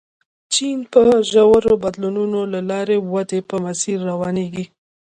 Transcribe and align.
چین 0.53 0.79
به 0.91 1.01
د 1.07 1.11
ژورو 1.31 1.73
بدلونونو 1.83 2.39
له 2.53 2.59
لارې 2.69 2.97
ودې 3.11 3.39
په 3.49 3.55
مسیر 3.65 3.97
روانېږي. 4.09 4.65